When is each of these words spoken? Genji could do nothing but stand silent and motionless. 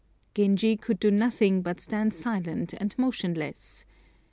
Genji 0.33 0.77
could 0.77 0.99
do 0.99 1.11
nothing 1.11 1.61
but 1.61 1.79
stand 1.79 2.11
silent 2.15 2.73
and 2.79 2.95
motionless. 2.97 3.85